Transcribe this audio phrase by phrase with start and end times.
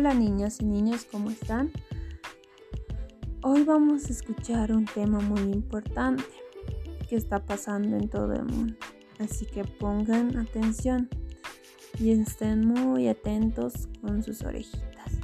[0.00, 1.70] Hola niñas y niños, ¿cómo están?
[3.42, 6.24] Hoy vamos a escuchar un tema muy importante
[7.06, 8.76] que está pasando en todo el mundo.
[9.18, 11.10] Así que pongan atención
[11.98, 15.18] y estén muy atentos con sus orejitas.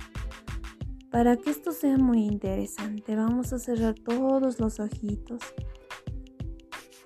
[1.10, 5.40] Para que esto sea muy interesante, vamos a cerrar todos los ojitos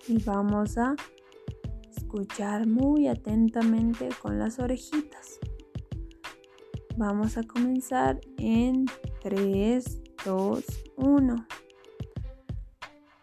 [0.09, 0.97] y vamos a
[1.97, 5.39] escuchar muy atentamente con las orejitas.
[6.97, 8.85] Vamos a comenzar en
[9.23, 10.65] 3, 2,
[10.97, 11.47] 1.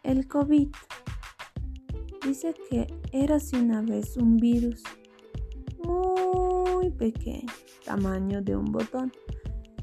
[0.04, 0.70] El COVID
[2.26, 4.84] dice que era una vez un virus
[5.84, 7.52] muy pequeño,
[7.86, 9.12] tamaño de un botón,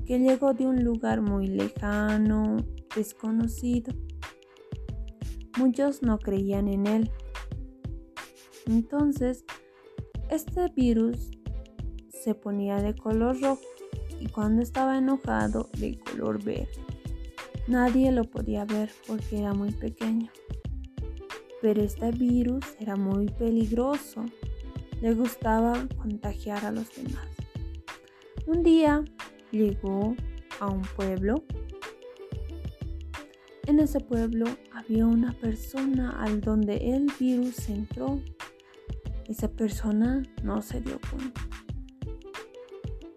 [0.06, 2.56] que llegó de un lugar muy lejano,
[2.96, 3.92] desconocido.
[5.58, 7.10] Muchos no creían en él.
[8.66, 9.44] Entonces,
[10.30, 11.30] este virus
[12.24, 13.60] se ponía de color rojo
[14.18, 16.70] y cuando estaba enojado de color verde.
[17.68, 20.30] Nadie lo podía ver porque era muy pequeño.
[21.60, 24.24] Pero este virus era muy peligroso.
[25.02, 27.28] Le gustaba contagiar a los demás.
[28.46, 29.04] Un día
[29.50, 30.16] llegó
[30.60, 31.44] a un pueblo.
[33.66, 38.22] En ese pueblo había una persona al donde el virus entró.
[39.28, 41.53] Esa persona no se dio cuenta.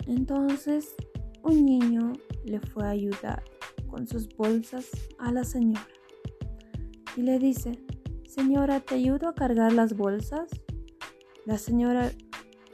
[0.08, 0.96] Entonces
[1.44, 2.14] un niño
[2.46, 3.44] le fue a ayudar
[3.90, 5.88] con sus bolsas a la señora
[7.16, 7.84] y le dice,
[8.28, 10.50] señora, ¿te ayudo a cargar las bolsas?
[11.46, 12.12] La señora,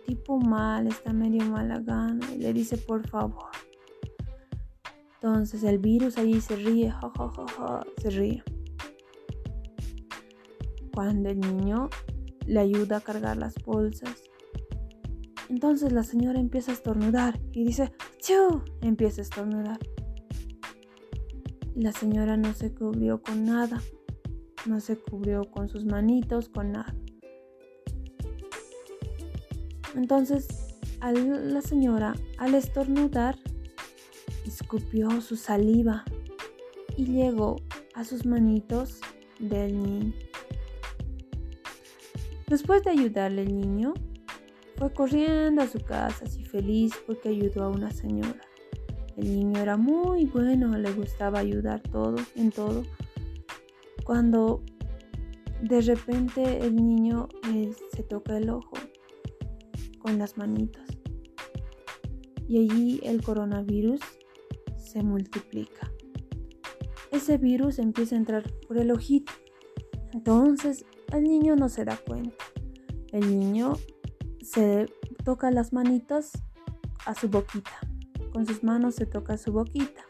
[0.05, 3.51] tipo mal, está medio mala gana y le dice, por favor.
[5.15, 7.11] Entonces el virus allí se ríe, ja,
[7.97, 8.43] se ríe.
[10.93, 11.89] Cuando el niño
[12.45, 14.23] le ayuda a cargar las bolsas,
[15.53, 18.63] entonces la señora empieza a estornudar y dice, ¡Chu!
[18.81, 19.77] Empieza a estornudar.
[21.75, 23.79] La señora no se cubrió con nada,
[24.65, 26.95] no se cubrió con sus manitos, con nada.
[29.95, 30.47] Entonces,
[30.99, 33.37] la señora, al estornudar,
[34.47, 36.03] escupió su saliva
[36.97, 37.57] y llegó
[37.93, 39.01] a sus manitos
[39.39, 40.13] del niño.
[42.47, 43.93] Después de ayudarle al niño,
[44.75, 48.41] fue corriendo a su casa así feliz porque ayudó a una señora.
[49.15, 52.83] El niño era muy bueno, le gustaba ayudar todo, en todo.
[54.03, 54.63] Cuando
[55.61, 58.73] de repente el niño eh, se toca el ojo
[59.99, 60.85] con las manitas
[62.47, 64.01] y allí el coronavirus
[64.77, 65.91] se multiplica.
[67.11, 69.31] Ese virus empieza a entrar por el ojito.
[70.11, 72.43] Entonces el niño no se da cuenta.
[73.11, 73.73] El niño
[74.43, 74.87] se
[75.23, 76.31] toca las manitas
[77.05, 77.71] a su boquita.
[78.31, 80.03] Con sus manos se toca su boquita.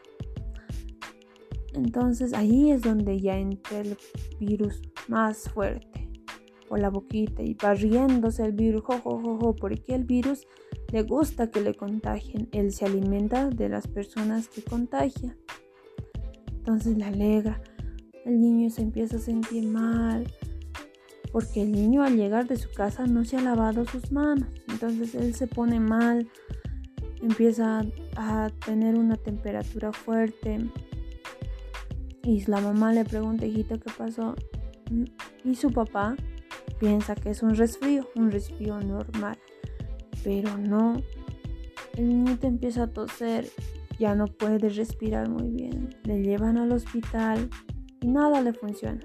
[1.74, 3.96] Entonces ahí es donde ya entra el
[4.38, 6.08] virus más fuerte
[6.68, 10.46] por la boquita y va riéndose el virus, jo, porque el virus
[10.92, 12.48] le gusta que le contagien.
[12.52, 15.36] Él se alimenta de las personas que contagia.
[16.52, 17.60] Entonces le alegra.
[18.24, 20.26] El niño se empieza a sentir mal,
[21.34, 24.46] porque el niño al llegar de su casa no se ha lavado sus manos.
[24.68, 26.28] Entonces él se pone mal,
[27.20, 27.84] empieza
[28.14, 30.70] a tener una temperatura fuerte.
[32.22, 34.36] Y la mamá le pregunta, hijito, ¿qué pasó?
[35.42, 36.14] Y su papá
[36.78, 39.36] piensa que es un resfrío, un resfrío normal.
[40.22, 41.02] Pero no,
[41.96, 43.48] el niñito empieza a toser,
[43.98, 45.96] ya no puede respirar muy bien.
[46.04, 47.50] Le llevan al hospital
[48.00, 49.00] y nada le funciona.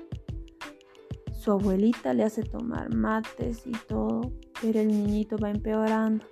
[1.39, 6.25] Su abuelita le hace tomar mates y todo, pero el niñito va empeorando.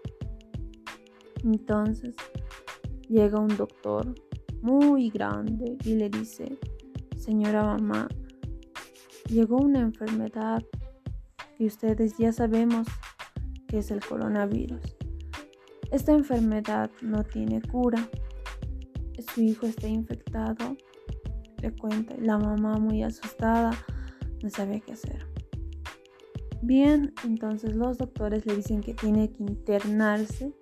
[1.45, 2.13] Entonces
[3.07, 4.13] llega un doctor
[4.61, 6.59] muy grande y le dice,
[7.15, 8.09] señora mamá,
[9.29, 10.61] llegó una enfermedad
[11.57, 12.85] que ustedes ya sabemos
[13.69, 14.97] que es el coronavirus.
[15.89, 18.09] Esta enfermedad no tiene cura.
[19.33, 20.75] Su hijo está infectado.
[21.61, 22.13] Le cuenta.
[22.19, 23.71] La mamá muy asustada
[24.41, 25.25] no sabía qué hacer.
[26.61, 30.53] Bien, entonces los doctores le dicen que tiene que internarse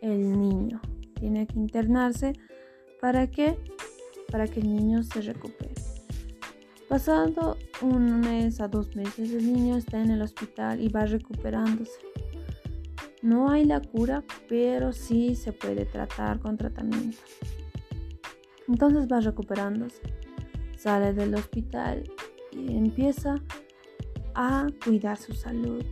[0.00, 0.80] el niño.
[1.14, 2.32] Tiene que internarse
[3.00, 3.56] para que
[4.30, 5.74] para que el niño se recupere.
[6.88, 12.00] Pasando un mes a dos meses, el niño está en el hospital y va recuperándose.
[13.22, 17.18] No hay la cura, pero sí se puede tratar con tratamiento.
[18.66, 20.00] Entonces va recuperándose.
[20.76, 22.10] Sale del hospital
[22.68, 23.42] empieza
[24.34, 25.84] a cuidar su salud.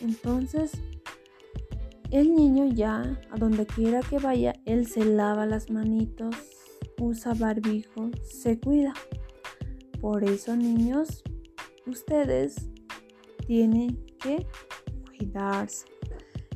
[0.00, 0.72] Entonces,
[2.10, 6.34] El niño ya, a donde quiera que vaya, él se lava las manitos,
[6.98, 8.94] usa barbijo, se cuida.
[10.00, 11.22] Por eso, niños,
[11.86, 12.68] ustedes
[13.46, 14.44] tienen que
[15.16, 15.86] cuidarse.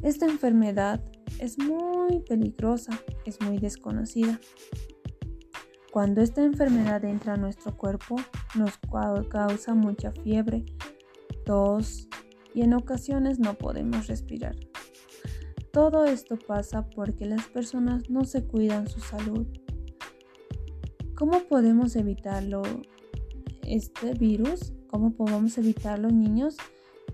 [0.03, 1.05] Esta enfermedad
[1.39, 4.41] es muy peligrosa, es muy desconocida.
[5.95, 8.17] Cuando esta enfermedad entra a nuestro cuerpo,
[8.57, 8.73] nos
[9.29, 10.65] causa mucha fiebre,
[11.47, 12.09] tos
[12.53, 14.57] y en ocasiones no podemos respirar.
[15.73, 19.47] Todo esto pasa porque las personas no se cuidan su salud.
[21.15, 22.63] ¿Cómo podemos evitarlo?
[23.63, 26.57] Este virus, ¿cómo podemos evitarlo, niños?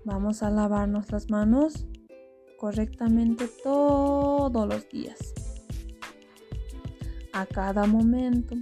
[0.06, 1.86] Vamos a lavarnos las manos
[2.56, 5.49] correctamente todos los días.
[7.32, 8.56] A cada momento.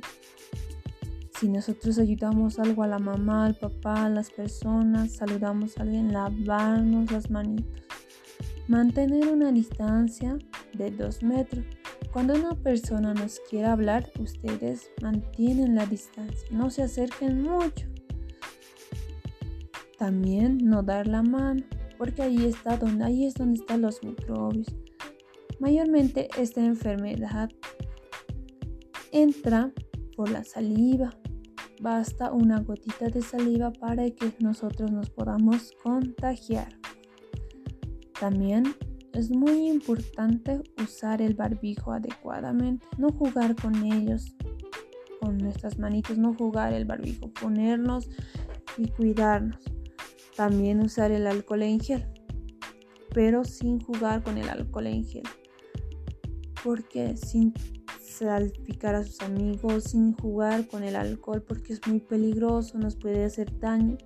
[1.38, 6.12] Si nosotros ayudamos algo a la mamá, al papá, a las personas, saludamos a alguien,
[6.12, 7.82] lavarnos las manitos.
[8.66, 10.36] Mantener una distancia
[10.74, 11.64] de 2 metros.
[12.12, 17.86] Cuando una persona nos quiere hablar, ustedes mantienen la distancia, no se acerquen mucho.
[19.96, 21.62] También no dar la mano,
[21.98, 24.68] porque ahí está donde ahí es donde están los microbios.
[25.60, 27.50] Mayormente esta enfermedad
[29.12, 29.72] entra
[30.16, 31.10] por la saliva.
[31.80, 36.76] Basta una gotita de saliva para que nosotros nos podamos contagiar.
[38.18, 38.64] También
[39.12, 44.34] es muy importante usar el barbijo adecuadamente, no jugar con ellos,
[45.20, 48.08] con nuestras manitos, no jugar el barbijo, ponernos
[48.76, 49.58] y cuidarnos.
[50.36, 52.06] También usar el alcohol en gel,
[53.12, 55.24] pero sin jugar con el alcohol en gel,
[56.62, 57.52] porque sin
[58.18, 63.24] salpicar a sus amigos, sin jugar con el alcohol, porque es muy peligroso, nos puede
[63.24, 63.96] hacer daño.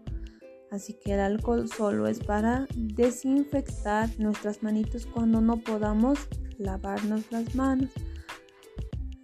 [0.70, 6.18] Así que el alcohol solo es para desinfectar nuestras manitos cuando no podamos
[6.58, 7.90] lavarnos las manos.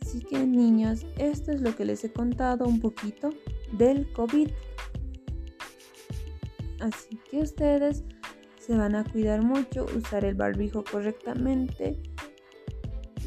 [0.02, 3.31] Así que niños, esto es lo que les he contado un poquito
[3.73, 4.50] del COVID.
[6.81, 8.05] Así que ustedes
[8.58, 12.00] se van a cuidar mucho, usar el barbijo correctamente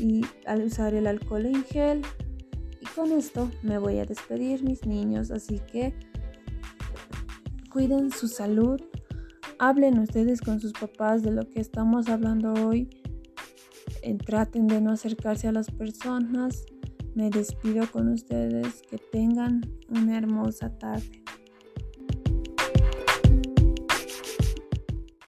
[0.02, 2.02] y al usar el alcohol en gel.
[2.80, 5.94] Y con esto me voy a despedir mis niños, así que
[7.72, 8.82] cuiden su salud,
[9.60, 12.90] hablen ustedes con sus papás de lo que estamos hablando hoy,
[14.02, 16.66] eh, traten de no acercarse a las personas.
[17.14, 21.24] Me despido con ustedes, que tengan una hermosa tarde.